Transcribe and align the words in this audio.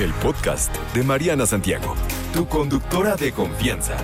El 0.00 0.12
podcast 0.14 0.74
de 0.92 1.04
Mariana 1.04 1.46
Santiago, 1.46 1.94
tu 2.32 2.48
conductora 2.48 3.14
de 3.14 3.30
confianza. 3.30 3.96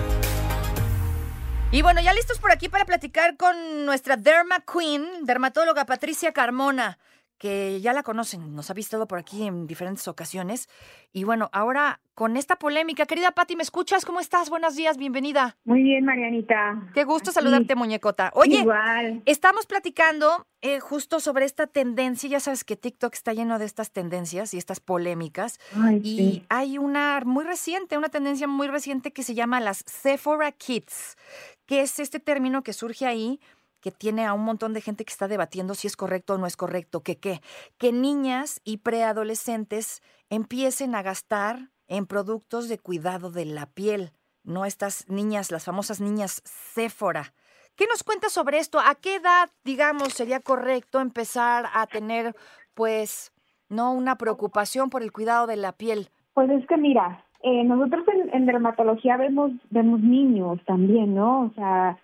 Y 1.69 1.81
bueno, 1.81 1.99
ya 1.99 2.13
listos 2.13 2.39
por 2.39 2.49
aquí 2.53 2.69
para 2.69 2.85
platicar 2.85 3.35
con 3.35 3.85
nuestra 3.85 4.15
Derma 4.15 4.61
Queen, 4.61 5.25
dermatóloga 5.25 5.85
Patricia 5.85 6.31
Carmona, 6.31 6.97
que 7.41 7.81
ya 7.81 7.91
la 7.91 8.03
conocen, 8.03 8.55
nos 8.55 8.69
ha 8.69 8.75
visto 8.75 9.03
por 9.07 9.17
aquí 9.17 9.47
en 9.47 9.65
diferentes 9.65 10.07
ocasiones. 10.07 10.69
Y 11.11 11.23
bueno, 11.23 11.49
ahora 11.53 11.99
con 12.13 12.37
esta 12.37 12.57
polémica, 12.57 13.07
querida 13.07 13.31
Patti, 13.31 13.55
¿me 13.55 13.63
escuchas? 13.63 14.05
¿Cómo 14.05 14.19
estás? 14.19 14.51
Buenos 14.51 14.75
días, 14.75 14.95
bienvenida. 14.97 15.57
Muy 15.63 15.81
bien, 15.81 16.05
Marianita. 16.05 16.91
Qué 16.93 17.03
gusto 17.03 17.31
saludarte, 17.31 17.73
muñecota. 17.73 18.29
Oye, 18.35 18.59
Igual. 18.59 19.23
estamos 19.25 19.65
platicando 19.65 20.45
eh, 20.61 20.79
justo 20.79 21.19
sobre 21.19 21.45
esta 21.45 21.65
tendencia, 21.65 22.29
ya 22.29 22.39
sabes 22.39 22.63
que 22.63 22.75
TikTok 22.75 23.11
está 23.15 23.33
lleno 23.33 23.57
de 23.57 23.65
estas 23.65 23.89
tendencias 23.89 24.53
y 24.53 24.59
estas 24.59 24.79
polémicas. 24.79 25.59
Ay, 25.75 25.99
Y 26.03 26.17
sí. 26.17 26.45
hay 26.49 26.77
una 26.77 27.23
muy 27.25 27.43
reciente, 27.43 27.97
una 27.97 28.09
tendencia 28.09 28.45
muy 28.47 28.67
reciente 28.67 29.13
que 29.13 29.23
se 29.23 29.33
llama 29.33 29.59
las 29.59 29.83
Sephora 29.87 30.51
Kids, 30.51 31.17
que 31.65 31.81
es 31.81 31.97
este 31.97 32.19
término 32.19 32.61
que 32.61 32.73
surge 32.73 33.07
ahí, 33.07 33.39
que 33.81 33.91
tiene 33.91 34.25
a 34.25 34.33
un 34.33 34.45
montón 34.45 34.73
de 34.73 34.81
gente 34.81 35.03
que 35.03 35.11
está 35.11 35.27
debatiendo 35.27 35.73
si 35.73 35.87
es 35.87 35.97
correcto 35.97 36.35
o 36.35 36.37
no 36.37 36.47
es 36.47 36.55
correcto, 36.55 37.01
que 37.01 37.17
qué, 37.17 37.41
que 37.77 37.91
niñas 37.91 38.61
y 38.63 38.77
preadolescentes 38.77 40.01
empiecen 40.29 40.95
a 40.95 41.01
gastar 41.01 41.69
en 41.87 42.05
productos 42.05 42.69
de 42.69 42.79
cuidado 42.79 43.31
de 43.31 43.45
la 43.45 43.65
piel, 43.65 44.11
no 44.43 44.65
estas 44.65 45.09
niñas, 45.09 45.51
las 45.51 45.65
famosas 45.65 45.99
niñas 45.99 46.41
Sephora. 46.45 47.33
¿Qué 47.75 47.85
nos 47.87 48.03
cuentas 48.03 48.31
sobre 48.31 48.59
esto? 48.59 48.79
¿A 48.79 48.95
qué 48.95 49.15
edad, 49.15 49.49
digamos, 49.63 50.13
sería 50.13 50.39
correcto 50.39 50.99
empezar 50.99 51.65
a 51.73 51.87
tener, 51.87 52.35
pues, 52.73 53.33
no 53.69 53.93
una 53.93 54.17
preocupación 54.17 54.89
por 54.89 55.03
el 55.03 55.11
cuidado 55.11 55.47
de 55.47 55.55
la 55.55 55.71
piel? 55.71 56.09
Pues 56.33 56.49
es 56.49 56.65
que 56.67 56.77
mira, 56.77 57.25
eh, 57.43 57.63
nosotros 57.63 58.05
en, 58.07 58.33
en 58.33 58.45
dermatología 58.45 59.17
vemos 59.17 59.51
vemos 59.69 59.99
niños 60.01 60.59
también, 60.65 61.15
¿no? 61.15 61.45
O 61.45 61.53
sea, 61.55 61.97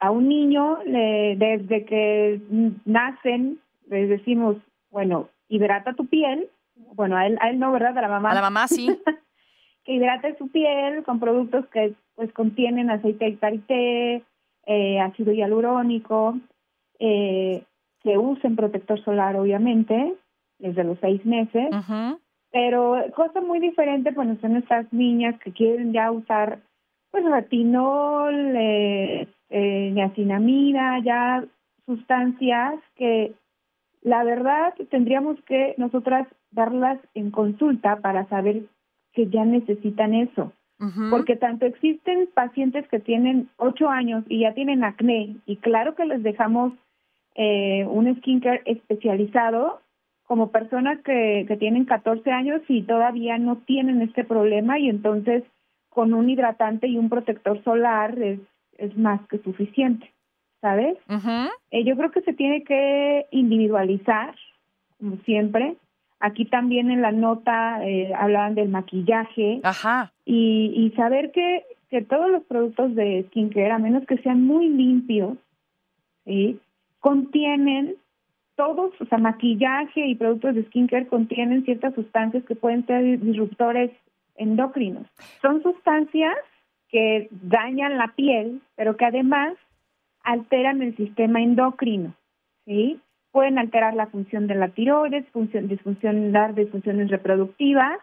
a 0.00 0.10
un 0.10 0.28
niño 0.28 0.78
le- 0.84 1.36
desde 1.36 1.84
que 1.84 2.40
nacen 2.84 3.58
les 3.88 4.08
decimos, 4.08 4.56
bueno, 4.90 5.28
hidrata 5.48 5.92
tu 5.94 6.06
piel. 6.06 6.48
Bueno, 6.94 7.16
a 7.16 7.26
él, 7.26 7.38
a 7.40 7.50
él 7.50 7.58
no, 7.58 7.70
¿verdad? 7.72 7.96
A 7.98 8.02
la 8.02 8.08
mamá. 8.08 8.30
A 8.30 8.34
la 8.34 8.40
mamá 8.40 8.66
sí. 8.68 8.88
que 9.84 9.92
hidrate 9.92 10.36
su 10.38 10.48
piel 10.48 11.02
con 11.04 11.20
productos 11.20 11.66
que 11.68 11.94
pues 12.14 12.32
contienen 12.32 12.90
aceite 12.90 13.24
de 13.26 13.36
karité, 13.38 14.22
eh, 14.66 15.00
ácido 15.00 15.32
hialurónico, 15.32 16.38
eh, 16.98 17.62
que 18.02 18.18
usen 18.18 18.56
protector 18.56 19.02
solar 19.04 19.36
obviamente 19.36 20.14
desde 20.58 20.84
los 20.84 20.98
seis 21.00 21.24
meses, 21.24 21.70
pero 22.52 22.96
cosa 23.14 23.40
muy 23.40 23.58
diferente 23.60 24.12
pues 24.12 24.28
son 24.40 24.56
estas 24.56 24.92
niñas 24.92 25.38
que 25.42 25.52
quieren 25.52 25.92
ya 25.92 26.10
usar 26.10 26.58
pues 27.10 27.24
retinol, 27.24 28.34
eh, 28.56 29.26
eh, 29.50 29.90
niacinamida, 29.92 31.00
ya 31.00 31.44
sustancias 31.86 32.74
que 32.96 33.34
la 34.02 34.24
verdad 34.24 34.74
tendríamos 34.90 35.40
que 35.42 35.74
nosotras 35.76 36.26
darlas 36.50 36.98
en 37.14 37.30
consulta 37.30 37.96
para 37.96 38.26
saber 38.28 38.62
que 39.12 39.26
ya 39.28 39.44
necesitan 39.44 40.14
eso. 40.14 40.52
Porque 41.10 41.36
tanto 41.36 41.66
existen 41.66 42.26
pacientes 42.32 42.88
que 42.88 43.00
tienen 43.00 43.50
ocho 43.58 43.90
años 43.90 44.24
y 44.30 44.40
ya 44.40 44.54
tienen 44.54 44.82
acné, 44.82 45.36
y 45.44 45.56
claro 45.56 45.94
que 45.94 46.06
les 46.06 46.22
dejamos 46.22 46.72
eh, 47.34 47.84
un 47.84 48.16
skincare 48.16 48.62
especializado, 48.64 49.82
como 50.26 50.50
personas 50.50 50.98
que, 51.02 51.44
que 51.46 51.56
tienen 51.58 51.84
14 51.84 52.30
años 52.30 52.62
y 52.66 52.82
todavía 52.84 53.36
no 53.36 53.56
tienen 53.58 54.00
este 54.00 54.24
problema, 54.24 54.78
y 54.78 54.88
entonces 54.88 55.44
con 55.90 56.14
un 56.14 56.30
hidratante 56.30 56.86
y 56.86 56.96
un 56.96 57.10
protector 57.10 57.62
solar 57.62 58.18
es, 58.18 58.40
es 58.80 58.96
más 58.96 59.20
que 59.28 59.38
suficiente, 59.38 60.10
¿sabes? 60.60 60.96
Eh, 61.70 61.84
yo 61.84 61.96
creo 61.96 62.10
que 62.10 62.22
se 62.22 62.32
tiene 62.32 62.64
que 62.64 63.26
individualizar, 63.30 64.34
como 64.98 65.16
siempre. 65.18 65.76
Aquí 66.18 66.44
también 66.44 66.90
en 66.90 67.00
la 67.00 67.12
nota 67.12 67.86
eh, 67.86 68.12
hablaban 68.14 68.54
del 68.54 68.68
maquillaje 68.68 69.60
Ajá. 69.62 70.12
y, 70.24 70.72
y 70.76 70.90
saber 70.96 71.32
que, 71.32 71.64
que 71.88 72.02
todos 72.02 72.30
los 72.30 72.42
productos 72.44 72.94
de 72.94 73.24
skincare, 73.28 73.70
a 73.70 73.78
menos 73.78 74.06
que 74.06 74.18
sean 74.18 74.44
muy 74.44 74.68
limpios, 74.68 75.38
¿sí? 76.24 76.58
contienen 76.98 77.94
todos, 78.56 78.92
o 79.00 79.06
sea, 79.06 79.16
maquillaje 79.16 80.06
y 80.06 80.14
productos 80.14 80.54
de 80.54 80.64
skincare 80.64 81.06
contienen 81.06 81.64
ciertas 81.64 81.94
sustancias 81.94 82.44
que 82.44 82.54
pueden 82.54 82.84
ser 82.86 83.18
disruptores 83.18 83.90
endocrinos. 84.36 85.06
Son 85.40 85.62
sustancias 85.62 86.36
que 86.90 87.28
dañan 87.30 87.98
la 87.98 88.12
piel, 88.16 88.60
pero 88.76 88.96
que 88.96 89.04
además 89.04 89.54
alteran 90.22 90.82
el 90.82 90.96
sistema 90.96 91.40
endocrino, 91.40 92.14
¿sí? 92.66 93.00
Pueden 93.32 93.58
alterar 93.58 93.94
la 93.94 94.06
función 94.08 94.46
de 94.46 94.56
la 94.56 94.68
tiroides, 94.68 95.26
función, 95.28 95.68
disfunción, 95.68 96.32
dar 96.32 96.54
disfunciones 96.54 97.10
reproductivas, 97.10 97.98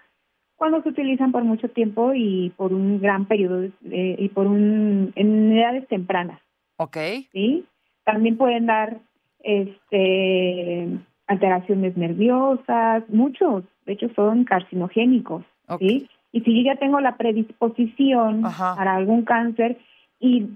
cuando 0.56 0.81
se 0.81 0.90
utilizan 0.90 1.31
por 1.31 1.44
mucho 1.44 1.70
tiempo 1.70 2.14
y 2.16 2.52
por 2.58 2.74
un 2.74 3.00
gran 3.00 3.25
periodo 3.25 3.70
y 3.84 4.30
por 4.30 4.48
un 4.48 5.12
en 5.16 5.52
edades 5.52 5.88
tempranas, 5.88 6.42
Ok. 6.78 6.98
¿sí? 7.31 7.66
También 8.04 8.38
pueden 8.38 8.66
dar 8.66 8.98
este 9.44 10.88
alteraciones 11.28 11.96
nerviosas, 11.98 13.04
muchos, 13.09 13.66
de 13.86 13.94
hecho 13.94 14.09
son 14.16 14.46
carcinogénicos, 14.46 15.44
Ok. 15.68 15.81
¿sí? 15.81 16.09
Y 16.38 16.42
si 16.42 16.56
yo 16.56 16.72
ya 16.72 16.75
tengo 16.75 17.00
la 17.00 17.18
predisposición 17.18 18.46
Ajá. 18.46 18.75
para 18.75 18.96
algún 18.96 19.24
cáncer 19.24 19.80
y 20.20 20.50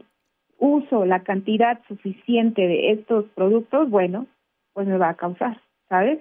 uso 0.59 1.05
la 1.05 1.21
cantidad 1.23 1.79
suficiente 1.87 2.61
de 2.61 2.91
estos 2.91 3.25
productos, 3.33 3.89
bueno, 3.89 4.27
pues 4.73 4.85
me 4.87 4.97
va 4.99 5.09
a 5.09 5.15
causar, 5.15 5.59
¿sabes? 5.89 6.19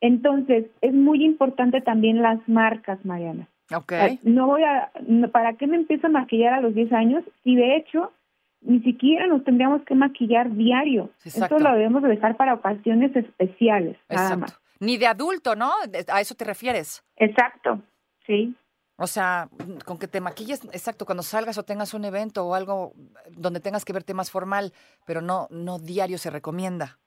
Entonces, 0.00 0.66
es 0.80 0.94
muy 0.94 1.24
importante 1.24 1.80
también 1.80 2.22
las 2.22 2.38
marcas, 2.48 3.04
Mariana. 3.04 3.48
Ok. 3.74 3.92
Ah, 3.94 4.10
No 4.22 4.46
voy 4.46 4.62
a, 4.62 4.92
¿para 5.32 5.54
qué 5.54 5.66
me 5.66 5.74
empiezo 5.74 6.06
a 6.06 6.10
maquillar 6.10 6.54
a 6.54 6.60
los 6.60 6.72
10 6.72 6.92
años? 6.92 7.24
Si 7.42 7.56
de 7.56 7.74
hecho 7.76 8.12
ni 8.60 8.78
siquiera 8.82 9.26
nos 9.26 9.42
tendríamos 9.42 9.82
que 9.82 9.96
maquillar 9.96 10.52
diario. 10.52 11.10
Exacto. 11.24 11.56
Esto 11.56 11.68
lo 11.68 11.74
debemos 11.74 12.00
de 12.04 12.10
dejar 12.10 12.36
para 12.36 12.54
ocasiones 12.54 13.14
especiales, 13.16 13.96
nada 14.08 14.22
Exacto. 14.22 14.38
más. 14.38 14.60
Ni 14.78 14.98
de 14.98 15.08
adulto, 15.08 15.56
¿no? 15.56 15.72
A 16.12 16.20
eso 16.20 16.36
te 16.36 16.44
refieres. 16.44 17.02
Exacto, 17.16 17.80
sí. 18.24 18.54
O 18.96 19.06
sea, 19.08 19.48
con 19.84 19.98
que 19.98 20.06
te 20.06 20.20
maquilles, 20.20 20.64
exacto, 20.66 21.04
cuando 21.04 21.22
salgas 21.24 21.58
o 21.58 21.64
tengas 21.64 21.94
un 21.94 22.04
evento 22.04 22.46
o 22.46 22.54
algo 22.54 22.92
donde 23.30 23.58
tengas 23.60 23.84
que 23.84 23.92
verte 23.92 24.14
más 24.14 24.30
formal, 24.30 24.72
pero 25.04 25.20
no, 25.20 25.48
no 25.50 25.78
diario 25.78 26.16
se 26.18 26.30
recomienda. 26.30 26.98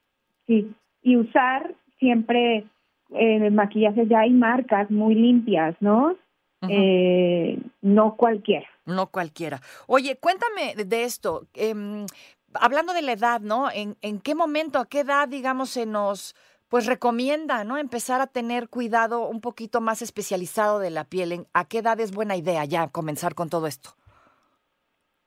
Sí, 0.46 0.74
y 1.02 1.16
usar 1.16 1.74
siempre 1.98 2.66
eh, 3.10 3.50
maquillajes, 3.50 4.06
ya 4.08 4.20
hay 4.20 4.30
marcas 4.30 4.90
muy 4.90 5.14
limpias, 5.14 5.74
¿no? 5.80 6.14
Eh, 6.68 7.58
no 7.82 8.16
cualquiera. 8.16 8.66
No 8.84 9.06
cualquiera. 9.06 9.60
Oye, 9.86 10.16
cuéntame 10.16 10.74
de- 10.74 10.84
de 10.84 11.04
esto. 11.04 11.46
em, 11.54 12.04
hablando 12.54 12.92
de 12.92 13.02
la 13.02 13.12
edad, 13.12 13.40
¿no? 13.40 13.70
¿En, 13.70 13.96
¿En 14.02 14.20
qué 14.20 14.34
momento, 14.34 14.78
a 14.78 14.86
qué 14.86 15.00
edad, 15.00 15.28
digamos, 15.28 15.70
se 15.70 15.86
nos 15.86 16.34
pues 16.68 16.86
recomienda, 16.86 17.64
¿no? 17.64 17.78
Empezar 17.78 18.20
a 18.20 18.26
tener 18.26 18.68
cuidado 18.68 19.26
un 19.28 19.40
poquito 19.40 19.80
más 19.80 20.02
especializado 20.02 20.78
de 20.78 20.90
la 20.90 21.04
piel. 21.04 21.32
¿En- 21.32 21.46
¿A 21.54 21.64
qué 21.66 21.78
edad 21.78 21.98
es 22.00 22.12
buena 22.14 22.36
idea 22.36 22.64
ya 22.64 22.88
comenzar 22.88 23.34
con 23.34 23.48
todo 23.48 23.66
esto? 23.66 23.90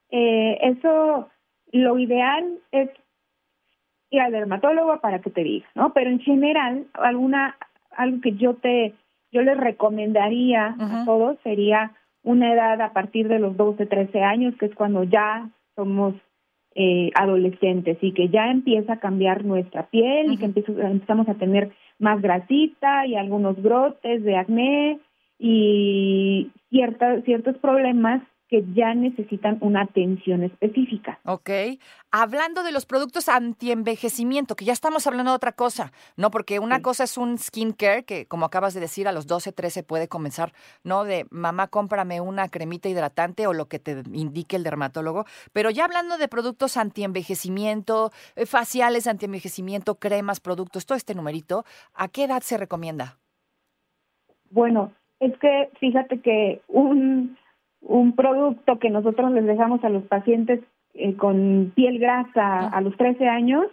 Eh, 0.09 0.57
eso, 0.61 1.29
lo 1.71 1.97
ideal 1.97 2.59
es 2.71 2.89
ir 4.09 4.21
al 4.21 4.31
dermatólogo 4.31 4.99
para 4.99 5.21
que 5.21 5.29
te 5.29 5.43
diga, 5.43 5.67
¿no? 5.73 5.93
Pero 5.93 6.09
en 6.09 6.19
general, 6.19 6.87
alguna, 6.93 7.57
algo 7.91 8.19
que 8.21 8.33
yo 8.33 8.55
te, 8.55 8.93
yo 9.31 9.41
les 9.41 9.57
recomendaría 9.57 10.75
a 10.79 11.05
todos 11.05 11.37
sería 11.43 11.93
una 12.23 12.53
edad 12.53 12.81
a 12.81 12.91
partir 12.93 13.27
de 13.29 13.39
los 13.39 13.55
12, 13.57 13.85
13 13.85 14.21
años, 14.21 14.53
que 14.59 14.65
es 14.67 14.75
cuando 14.75 15.03
ya 15.05 15.49
somos 15.75 16.13
eh, 16.75 17.11
adolescentes 17.15 17.97
y 18.01 18.13
que 18.13 18.29
ya 18.29 18.49
empieza 18.49 18.93
a 18.93 18.99
cambiar 18.99 19.43
nuestra 19.43 19.87
piel 19.87 20.31
y 20.31 20.37
que 20.37 20.45
empezamos 20.45 21.27
a 21.27 21.33
tener 21.35 21.71
más 21.99 22.21
grasita 22.21 23.05
y 23.05 23.15
algunos 23.15 23.61
brotes 23.61 24.23
de 24.23 24.37
acné 24.37 24.99
y 25.37 26.49
cierta, 26.69 27.21
ciertos 27.21 27.57
problemas 27.57 28.21
que 28.51 28.65
ya 28.75 28.93
necesitan 28.93 29.57
una 29.61 29.83
atención 29.83 30.43
específica. 30.43 31.21
Ok. 31.23 31.49
Hablando 32.11 32.63
de 32.63 32.73
los 32.73 32.85
productos 32.85 33.29
antienvejecimiento, 33.29 34.57
que 34.57 34.65
ya 34.65 34.73
estamos 34.73 35.07
hablando 35.07 35.31
de 35.31 35.37
otra 35.37 35.53
cosa, 35.53 35.93
¿no? 36.17 36.31
Porque 36.31 36.59
una 36.59 36.81
cosa 36.81 37.05
es 37.05 37.17
un 37.17 37.37
skincare, 37.37 38.03
que 38.03 38.25
como 38.25 38.45
acabas 38.45 38.73
de 38.73 38.81
decir, 38.81 39.07
a 39.07 39.13
los 39.13 39.25
12, 39.25 39.53
13 39.53 39.83
puede 39.83 40.09
comenzar, 40.09 40.51
¿no? 40.83 41.05
De 41.05 41.25
mamá, 41.29 41.69
cómprame 41.69 42.19
una 42.19 42.49
cremita 42.49 42.89
hidratante 42.89 43.47
o 43.47 43.53
lo 43.53 43.67
que 43.67 43.79
te 43.79 44.03
indique 44.11 44.57
el 44.57 44.63
dermatólogo. 44.63 45.23
Pero 45.53 45.69
ya 45.69 45.85
hablando 45.85 46.17
de 46.17 46.27
productos 46.27 46.75
antienvejecimiento, 46.75 48.11
eh, 48.35 48.45
faciales 48.45 49.07
antienvejecimiento, 49.07 49.95
cremas, 49.95 50.41
productos, 50.41 50.85
todo 50.85 50.97
este 50.97 51.15
numerito, 51.15 51.63
¿a 51.93 52.09
qué 52.09 52.25
edad 52.25 52.41
se 52.41 52.57
recomienda? 52.57 53.17
Bueno, 54.49 54.91
es 55.21 55.37
que 55.37 55.69
fíjate 55.79 56.19
que 56.19 56.61
un 56.67 57.37
un 57.81 58.13
producto 58.15 58.79
que 58.79 58.89
nosotros 58.89 59.31
les 59.31 59.45
dejamos 59.45 59.83
a 59.83 59.89
los 59.89 60.03
pacientes 60.03 60.61
eh, 60.93 61.15
con 61.15 61.71
piel 61.75 61.99
grasa 61.99 62.67
a 62.67 62.81
los 62.81 62.95
13 62.97 63.27
años 63.27 63.65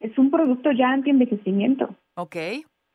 es 0.00 0.16
un 0.18 0.30
producto 0.30 0.72
ya 0.72 0.90
anti-envejecimiento. 0.90 1.94
Ok. 2.16 2.36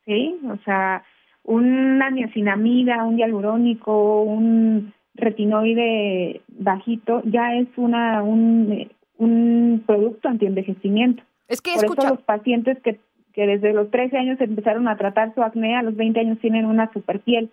Sí, 0.06 0.39
o 0.50 0.57
sea, 0.65 1.03
una 1.44 2.09
niacinamida, 2.09 3.03
un 3.03 3.17
hialurónico, 3.17 4.23
un 4.23 4.94
retinoide 5.13 6.41
bajito, 6.47 7.21
ya 7.25 7.56
es 7.56 7.68
una 7.77 8.23
un, 8.23 8.89
un 9.18 9.83
producto 9.85 10.29
anti-envejecimiento. 10.29 11.23
Es 11.47 11.61
que 11.61 11.73
Por 11.75 11.85
escucha... 11.85 12.01
eso 12.07 12.15
los 12.15 12.23
pacientes 12.23 12.79
que, 12.81 13.00
que 13.33 13.45
desde 13.45 13.73
los 13.73 13.91
13 13.91 14.18
años 14.18 14.41
empezaron 14.41 14.88
a 14.88 14.97
tratar 14.97 15.33
su 15.35 15.44
acné, 15.44 15.75
a 15.75 15.83
los 15.83 15.95
20 15.95 16.19
años 16.19 16.39
tienen 16.39 16.65
una 16.65 16.91
super 16.91 17.19
piel. 17.19 17.50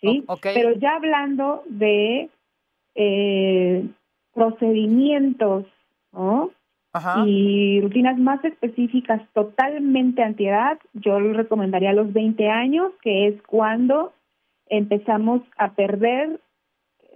¿sí? 0.00 0.24
O- 0.26 0.34
ok. 0.34 0.48
Pero 0.54 0.72
ya 0.74 0.96
hablando 0.96 1.62
de 1.66 2.28
eh, 2.94 3.86
procedimientos 4.34 5.66
¿no? 6.12 6.50
Ajá. 6.92 7.24
y 7.26 7.80
rutinas 7.80 8.18
más 8.18 8.44
específicas 8.44 9.22
totalmente 9.32 10.22
antiedad, 10.22 10.78
yo 10.92 11.20
les 11.20 11.36
recomendaría 11.36 11.90
a 11.90 11.94
los 11.94 12.12
20 12.12 12.48
años, 12.48 12.92
que 13.02 13.28
es 13.28 13.42
cuando 13.42 14.12
empezamos 14.66 15.42
a 15.56 15.72
perder 15.72 16.40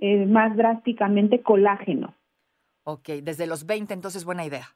eh, 0.01 0.27
más 0.27 0.57
drásticamente 0.57 1.43
colágeno. 1.43 2.15
Ok, 2.85 3.09
desde 3.23 3.47
los 3.47 3.67
20, 3.67 3.93
entonces 3.93 4.25
buena 4.25 4.45
idea. 4.45 4.69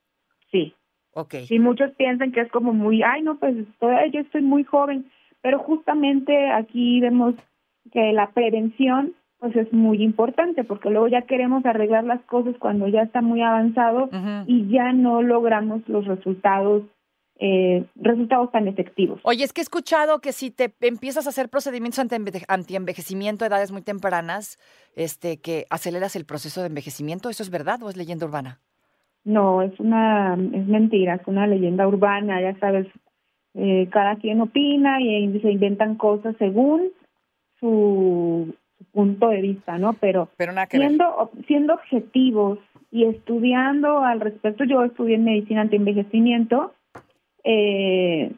Sí. 0.51 0.75
Ok. 1.13 1.35
Y 1.49 1.59
muchos 1.59 1.93
piensan 1.93 2.33
que 2.33 2.41
es 2.41 2.51
como 2.51 2.73
muy, 2.73 3.03
ay, 3.03 3.23
no, 3.23 3.39
pues 3.39 3.55
todavía 3.79 4.07
yo 4.09 4.21
estoy 4.21 4.43
muy 4.43 4.65
joven, 4.65 5.11
pero 5.41 5.59
justamente 5.59 6.51
aquí 6.51 7.01
vemos 7.01 7.35
que 7.93 8.13
la 8.13 8.31
prevención 8.31 9.15
pues 9.41 9.57
es 9.57 9.73
muy 9.73 10.03
importante 10.03 10.65
porque 10.65 10.91
luego 10.91 11.09
ya 11.09 11.23
queremos 11.23 11.65
arreglar 11.65 12.05
las 12.05 12.21
cosas 12.23 12.55
cuando 12.59 12.87
ya 12.89 13.03
está 13.03 13.23
muy 13.23 13.43
avanzado 13.43 14.11
y 14.47 14.69
ya 14.69 14.93
no 14.93 15.23
logramos 15.23 15.81
los 15.89 16.07
resultados 16.07 16.83
eh, 17.43 17.87
resultados 17.97 18.53
tan 18.53 18.69
efectivos. 18.69 19.19
Oye, 19.23 19.45
es 19.45 19.55
que 19.55 19.63
he 19.63 19.65
escuchado 19.65 20.19
que 20.21 20.33
si 20.33 20.51
te 20.51 20.71
empiezas 20.83 21.25
a 21.27 21.31
hacer 21.31 21.49
procedimientos 21.49 21.99
antienveje- 21.99 22.45
antienvejecimiento 22.49 23.45
a 23.45 23.49
edades 23.49 23.73
muy 23.73 23.81
tempranas, 23.81 24.59
este, 24.95 25.39
que 25.39 25.65
aceleras 25.71 26.17
el 26.17 26.27
proceso 26.27 26.61
de 26.61 26.67
envejecimiento, 26.67 27.31
¿eso 27.31 27.43
es 27.43 27.49
verdad 27.49 27.83
o 27.83 27.89
es 27.89 27.97
leyenda 27.97 28.27
urbana? 28.27 28.61
No, 29.25 29.63
es 29.63 29.73
una 29.81 30.35
es 30.35 30.67
mentira, 30.67 31.15
es 31.15 31.27
una 31.27 31.47
leyenda 31.47 31.89
urbana, 31.89 32.43
ya 32.43 32.59
sabes, 32.59 32.87
eh, 33.55 33.89
cada 33.91 34.17
quien 34.17 34.43
opina 34.43 35.01
y 35.01 35.41
se 35.41 35.51
inventan 35.51 35.95
cosas 35.95 36.37
según 36.39 36.91
su, 37.59 38.55
su 38.81 38.85
punto 38.87 39.29
de 39.29 39.43
vista, 39.43 39.79
¿no? 39.79 39.93
Pero 39.93 40.29
siendo 40.89 41.31
siendo 41.47 41.75
objetivos 41.75 42.59
y 42.91 43.05
estudiando 43.05 44.01
al 44.01 44.21
respecto, 44.21 44.65
yo 44.65 44.83
estudié 44.83 45.15
en 45.17 45.25
medicina 45.25 45.61
antienvejecimiento, 45.61 46.73
eh, 47.45 48.33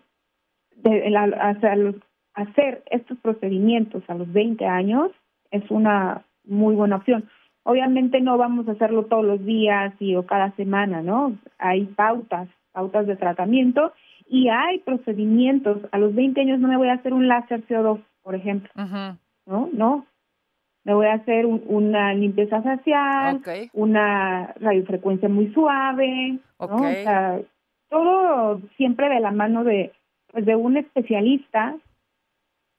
de- 0.76 1.10
la- 1.10 1.24
hacia 1.24 1.76
los- 1.76 1.96
hacer 2.34 2.82
estos 2.90 3.18
procedimientos 3.18 4.02
a 4.08 4.14
los 4.14 4.30
20 4.32 4.66
años 4.66 5.10
es 5.50 5.70
una 5.70 6.22
muy 6.44 6.74
buena 6.74 6.96
opción. 6.96 7.24
Obviamente 7.64 8.20
no 8.20 8.36
vamos 8.38 8.66
a 8.68 8.72
hacerlo 8.72 9.04
todos 9.04 9.24
los 9.24 9.44
días 9.44 9.94
y 10.00 10.16
o 10.16 10.26
cada 10.26 10.50
semana, 10.56 11.02
¿no? 11.02 11.36
Hay 11.58 11.84
pautas, 11.84 12.48
pautas 12.72 13.06
de 13.06 13.16
tratamiento 13.16 13.92
y 14.28 14.48
hay 14.48 14.78
procedimientos. 14.80 15.78
A 15.92 15.98
los 15.98 16.14
20 16.14 16.40
años 16.40 16.58
no 16.58 16.68
me 16.68 16.76
voy 16.76 16.88
a 16.88 16.94
hacer 16.94 17.12
un 17.12 17.28
láser 17.28 17.62
CO2, 17.68 18.00
por 18.22 18.34
ejemplo, 18.34 18.70
¿no? 19.46 19.68
No. 19.72 20.06
Me 20.84 20.94
voy 20.94 21.06
a 21.06 21.14
hacer 21.14 21.46
un- 21.46 21.62
una 21.66 22.12
limpieza 22.14 22.60
facial, 22.62 23.40
una 23.72 24.52
radiofrecuencia 24.60 25.28
muy 25.28 25.52
suave, 25.52 26.38
¿no? 26.58 26.76
O 26.76 26.78
sea, 27.04 27.40
todo 27.88 28.60
siempre 28.76 29.08
de 29.08 29.20
la 29.20 29.30
mano 29.30 29.64
de, 29.64 29.92
pues, 30.32 30.44
de 30.44 30.56
un 30.56 30.76
especialista 30.76 31.76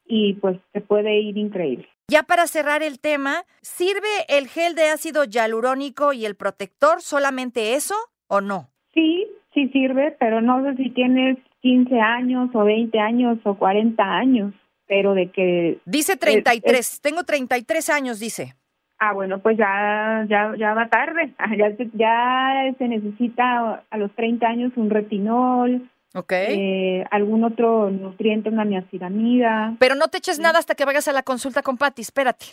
y 0.05 0.33
pues 0.35 0.59
te 0.71 0.81
puede 0.81 1.19
ir 1.21 1.37
increíble. 1.37 1.87
Ya 2.09 2.23
para 2.23 2.47
cerrar 2.47 2.83
el 2.83 2.99
tema, 2.99 3.45
¿sirve 3.61 4.07
el 4.27 4.47
gel 4.47 4.75
de 4.75 4.89
ácido 4.89 5.23
hialurónico 5.23 6.11
y 6.13 6.25
el 6.25 6.35
protector 6.35 7.01
solamente 7.01 7.75
eso 7.75 7.95
o 8.27 8.41
no? 8.41 8.67
Sí, 8.93 9.25
sí 9.53 9.69
sirve, 9.69 10.15
pero 10.19 10.41
no 10.41 10.61
sé 10.63 10.75
si 10.75 10.89
tienes 10.89 11.37
15 11.61 11.99
años 11.99 12.49
o 12.53 12.65
20 12.65 12.99
años 12.99 13.39
o 13.45 13.55
40 13.55 14.03
años, 14.03 14.53
pero 14.87 15.13
de 15.13 15.29
que, 15.31 15.79
Dice 15.85 16.17
33, 16.17 16.99
tengo 17.01 17.23
33 17.23 17.89
años, 17.89 18.19
dice. 18.19 18.55
ah, 18.99 19.11
bueno, 19.13 19.39
pues 19.39 19.57
ya, 19.57 20.25
ya, 20.29 20.53
ya 20.57 20.73
va 20.73 20.87
tarde, 20.87 21.33
ya, 21.57 21.75
se- 21.75 21.89
ya 21.93 22.73
se 22.77 22.87
necesita 22.87 23.83
a 23.89 23.97
los 23.97 24.11
30 24.15 24.47
años 24.47 24.71
un 24.75 24.89
retinol, 24.89 25.89
Ok. 26.15 26.31
eh, 26.31 27.05
algún 27.09 27.43
otro 27.43 27.89
nutriente, 27.89 28.49
una 28.49 28.65
niacinamida. 28.65 29.75
Pero 29.79 29.95
no 29.95 30.09
te 30.09 30.19
eches 30.19 30.39
nada 30.39 30.59
hasta 30.59 30.75
que 30.75 30.85
vayas 30.85 31.07
a 31.07 31.13
la 31.13 31.23
consulta 31.23 31.63
con 31.63 31.77
Patti, 31.77 32.03
espérate. 32.03 32.45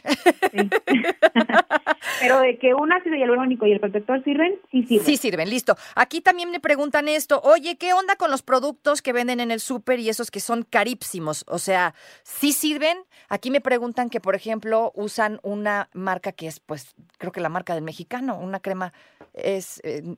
sí. 0.50 0.70
pero 2.20 2.40
de 2.40 2.58
que 2.58 2.72
un 2.74 2.92
ácido 2.92 3.16
hialurónico 3.16 3.66
y 3.66 3.72
el 3.72 3.80
protector 3.80 4.24
sirven, 4.24 4.54
sí 4.70 4.84
sirven. 4.84 5.06
Sí 5.06 5.16
sirven, 5.16 5.50
listo. 5.50 5.76
Aquí 5.94 6.20
también 6.20 6.50
me 6.50 6.60
preguntan 6.60 7.08
esto, 7.08 7.40
oye, 7.44 7.76
¿qué 7.76 7.92
onda 7.92 8.16
con 8.16 8.30
los 8.30 8.42
productos 8.42 9.02
que 9.02 9.12
venden 9.12 9.40
en 9.40 9.50
el 9.50 9.60
súper 9.60 9.98
y 10.00 10.08
esos 10.08 10.30
que 10.30 10.40
son 10.40 10.62
carísimos? 10.62 11.44
O 11.46 11.58
sea, 11.58 11.94
¿sí 12.22 12.52
sirven? 12.52 12.98
Aquí 13.28 13.50
me 13.50 13.60
preguntan 13.60 14.08
que, 14.08 14.20
por 14.20 14.34
ejemplo, 14.34 14.93
usan 14.94 15.38
una 15.43 15.90
marca 15.93 16.32
que 16.32 16.46
es, 16.46 16.60
pues, 16.60 16.94
creo 17.19 17.32
que 17.32 17.40
la 17.40 17.48
marca 17.50 17.74
del 17.74 17.84
mexicano, 17.84 18.38
una 18.38 18.60
crema 18.60 18.93
es... 19.34 19.81
eh, 19.84 20.17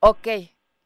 ok, 0.00 0.28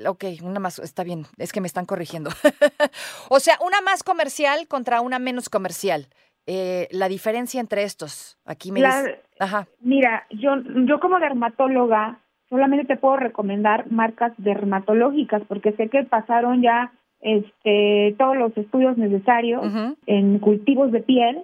ok, 0.06 0.24
una 0.42 0.60
más, 0.60 0.78
está 0.78 1.04
bien, 1.04 1.26
es 1.38 1.52
que 1.52 1.60
me 1.60 1.66
están 1.66 1.86
corrigiendo. 1.86 2.30
o 3.28 3.40
sea, 3.40 3.54
una 3.64 3.80
más 3.80 4.02
comercial 4.02 4.66
contra 4.68 5.00
una 5.00 5.18
menos 5.18 5.48
comercial. 5.48 6.06
Eh, 6.46 6.88
la 6.90 7.08
diferencia 7.08 7.60
entre 7.60 7.82
estos, 7.84 8.38
aquí 8.44 8.72
me 8.72 8.80
La- 8.80 9.02
dice... 9.02 9.22
Ajá, 9.38 9.66
Mira, 9.80 10.26
yo, 10.30 10.56
yo 10.86 11.00
como 11.00 11.18
dermatóloga 11.18 12.20
solamente 12.50 12.84
te 12.84 12.96
puedo 12.96 13.16
recomendar 13.16 13.90
marcas 13.90 14.32
dermatológicas 14.36 15.42
porque 15.48 15.72
sé 15.72 15.88
que 15.88 16.04
pasaron 16.04 16.60
ya 16.62 16.92
este 17.20 18.14
todos 18.18 18.36
los 18.36 18.56
estudios 18.56 18.98
necesarios 18.98 19.62
en 20.06 20.38
cultivos 20.40 20.90
de 20.92 21.00
piel 21.00 21.42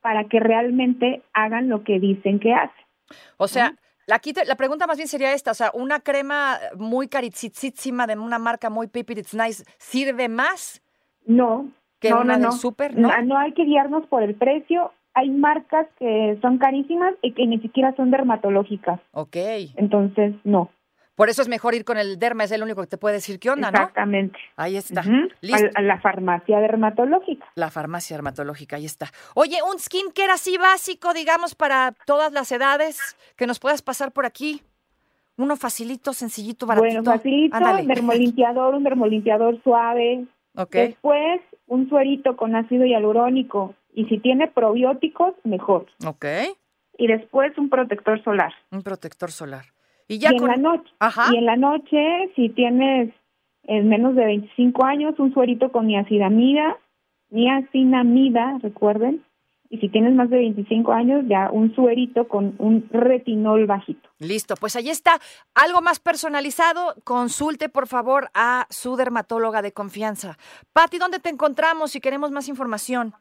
para 0.00 0.24
que 0.24 0.40
realmente 0.40 1.22
hagan 1.32 1.68
lo 1.68 1.84
que 1.84 2.00
dicen 2.00 2.38
que 2.40 2.52
hacen. 2.52 2.84
O 3.36 3.48
sea, 3.48 3.74
la, 4.20 4.44
la 4.46 4.54
pregunta 4.56 4.86
más 4.86 4.96
bien 4.96 5.08
sería 5.08 5.32
esta, 5.32 5.50
o 5.50 5.54
sea, 5.54 5.70
una 5.74 6.00
crema 6.00 6.58
muy 6.76 7.08
caritzitsísima 7.08 8.06
de 8.06 8.16
una 8.18 8.38
marca 8.38 8.70
muy 8.70 8.86
pipi, 8.88 9.14
it's 9.14 9.34
nice, 9.34 9.64
¿sirve 9.78 10.28
más 10.28 10.82
No, 11.26 11.68
que 11.98 12.10
no, 12.10 12.20
una 12.20 12.34
no, 12.34 12.38
del 12.38 12.42
no. 12.48 12.52
súper? 12.52 12.96
¿no? 12.96 13.10
no 13.22 13.38
hay 13.38 13.52
que 13.52 13.64
guiarnos 13.64 14.06
por 14.06 14.22
el 14.22 14.34
precio. 14.34 14.92
Hay 15.14 15.28
marcas 15.30 15.86
que 15.98 16.38
son 16.40 16.56
carísimas 16.58 17.14
y 17.20 17.32
que 17.34 17.46
ni 17.46 17.58
siquiera 17.60 17.94
son 17.96 18.10
dermatológicas. 18.10 18.98
Ok, 19.12 19.36
Entonces, 19.76 20.34
no. 20.44 20.70
Por 21.14 21.28
eso 21.28 21.42
es 21.42 21.48
mejor 21.48 21.74
ir 21.74 21.84
con 21.84 21.98
el 21.98 22.18
derma, 22.18 22.44
es 22.44 22.52
el 22.52 22.62
único 22.62 22.80
que 22.80 22.86
te 22.86 22.98
puede 22.98 23.16
decir 23.16 23.38
qué 23.38 23.50
onda, 23.50 23.70
¿no? 23.70 23.78
Exactamente. 23.78 24.38
Ahí 24.56 24.76
está, 24.76 25.02
listo. 25.40 25.68
A, 25.74 25.82
la 25.82 26.00
farmacia 26.00 26.58
dermatológica. 26.60 27.46
La 27.54 27.70
farmacia 27.70 28.16
dermatológica, 28.16 28.76
ahí 28.76 28.86
está. 28.86 29.06
Oye, 29.34 29.58
un 29.70 29.78
skincare 29.78 30.32
así 30.32 30.56
básico, 30.56 31.12
digamos, 31.12 31.54
para 31.54 31.92
todas 32.06 32.32
las 32.32 32.50
edades, 32.52 33.16
que 33.36 33.46
nos 33.46 33.58
puedas 33.60 33.82
pasar 33.82 34.12
por 34.12 34.24
aquí. 34.24 34.62
Uno 35.36 35.56
facilito, 35.56 36.12
sencillito, 36.12 36.66
baratito. 36.66 37.02
Bueno, 37.02 37.12
facilito, 37.12 37.56
Ándale. 37.56 37.82
un 37.82 37.88
dermolimpiador, 37.88 38.74
un 38.74 38.84
dermolimpiador 38.84 39.62
suave. 39.62 40.26
Ok, 40.56 40.72
Después, 40.72 41.40
un 41.66 41.88
suerito 41.88 42.36
con 42.36 42.54
ácido 42.54 42.84
hialurónico. 42.84 43.74
Y 43.94 44.04
si 44.06 44.18
tiene 44.18 44.48
probióticos, 44.48 45.34
mejor. 45.44 45.86
ok. 46.06 46.24
Y 46.98 47.06
después 47.06 47.56
un 47.56 47.70
protector 47.70 48.22
solar. 48.22 48.52
Un 48.70 48.82
protector 48.82 49.30
solar. 49.32 49.64
Y 50.08 50.18
ya 50.18 50.32
y 50.32 50.36
en 50.36 50.46
la 50.46 50.56
noche. 50.56 50.90
Ajá. 50.98 51.30
Y 51.32 51.38
en 51.38 51.46
la 51.46 51.56
noche, 51.56 52.32
si 52.36 52.48
tienes 52.50 53.12
en 53.64 53.88
menos 53.88 54.14
de 54.14 54.24
25 54.24 54.84
años, 54.84 55.18
un 55.18 55.32
suerito 55.32 55.70
con 55.70 55.86
niacinamida 55.86 56.78
niacinamida, 57.32 58.58
recuerden, 58.62 59.24
y 59.70 59.78
si 59.78 59.88
tienes 59.88 60.14
más 60.14 60.28
de 60.28 60.36
25 60.36 60.92
años, 60.92 61.24
ya 61.28 61.50
un 61.50 61.74
suerito 61.74 62.28
con 62.28 62.54
un 62.58 62.86
retinol 62.90 63.66
bajito. 63.66 64.06
Listo, 64.18 64.54
pues 64.56 64.76
ahí 64.76 64.90
está. 64.90 65.18
Algo 65.54 65.80
más 65.80 65.98
personalizado, 65.98 66.94
consulte 67.04 67.70
por 67.70 67.86
favor 67.86 68.28
a 68.34 68.66
su 68.68 68.96
dermatóloga 68.96 69.62
de 69.62 69.72
confianza. 69.72 70.36
Patti, 70.74 70.98
¿dónde 70.98 71.20
te 71.20 71.30
encontramos 71.30 71.92
si 71.92 72.00
queremos 72.00 72.30
más 72.30 72.48
información? 72.48 73.14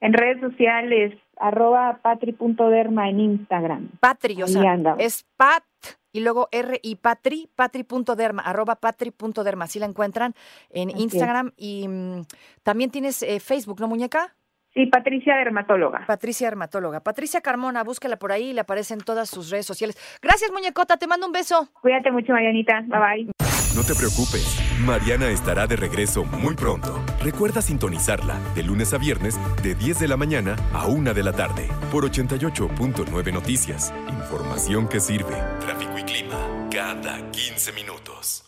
En 0.00 0.12
redes 0.12 0.40
sociales, 0.40 1.18
arroba 1.38 1.98
patri.derma 2.02 3.08
en 3.10 3.20
Instagram. 3.20 3.88
Patri, 4.00 4.40
o 4.42 4.46
Ahí 4.46 4.52
sea, 4.52 4.72
andamos. 4.72 5.02
es 5.02 5.26
pat 5.36 5.64
y 6.12 6.20
luego 6.20 6.48
R 6.52 6.78
y 6.82 6.96
patri, 6.96 7.48
patri.derma, 7.54 8.42
arroba 8.42 8.76
patri.derma. 8.76 9.64
Así 9.64 9.78
la 9.78 9.86
encuentran 9.86 10.34
en 10.70 10.88
Así 10.90 10.98
es. 10.98 11.02
Instagram 11.04 11.52
y 11.56 11.86
mm, 11.88 12.22
también 12.62 12.90
tienes 12.90 13.22
eh, 13.22 13.40
Facebook, 13.40 13.80
¿no, 13.80 13.88
muñeca? 13.88 14.34
Sí, 14.74 14.86
Patricia 14.86 15.34
Dermatóloga. 15.36 16.04
Patricia 16.06 16.46
Dermatóloga. 16.46 17.00
Patricia 17.00 17.40
Carmona, 17.40 17.82
búscala 17.82 18.16
por 18.16 18.30
ahí 18.30 18.50
y 18.50 18.52
le 18.52 18.60
aparecen 18.60 19.00
todas 19.00 19.28
sus 19.28 19.50
redes 19.50 19.66
sociales. 19.66 19.96
Gracias, 20.22 20.52
muñecota, 20.52 20.96
te 20.96 21.06
mando 21.08 21.26
un 21.26 21.32
beso. 21.32 21.68
Cuídate 21.80 22.12
mucho, 22.12 22.32
Marianita. 22.32 22.82
Bye 22.86 23.24
bye. 23.24 23.47
No 23.78 23.84
te 23.84 23.94
preocupes, 23.94 24.58
Mariana 24.80 25.28
estará 25.28 25.68
de 25.68 25.76
regreso 25.76 26.24
muy 26.24 26.56
pronto. 26.56 27.00
Recuerda 27.22 27.62
sintonizarla 27.62 28.36
de 28.56 28.64
lunes 28.64 28.92
a 28.92 28.98
viernes 28.98 29.36
de 29.62 29.76
10 29.76 30.00
de 30.00 30.08
la 30.08 30.16
mañana 30.16 30.56
a 30.72 30.88
1 30.88 31.14
de 31.14 31.22
la 31.22 31.32
tarde 31.32 31.68
por 31.92 32.04
88.9 32.04 33.32
Noticias. 33.32 33.94
Información 34.08 34.88
que 34.88 34.98
sirve. 34.98 35.40
Tráfico 35.60 35.96
y 35.96 36.02
clima 36.02 36.68
cada 36.72 37.30
15 37.30 37.70
minutos. 37.70 38.47